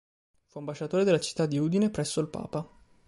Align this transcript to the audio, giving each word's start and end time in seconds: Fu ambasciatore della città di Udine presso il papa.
Fu 0.47 0.57
ambasciatore 0.57 1.03
della 1.03 1.19
città 1.19 1.45
di 1.45 1.59
Udine 1.59 1.91
presso 1.91 2.21
il 2.21 2.27
papa. 2.27 2.67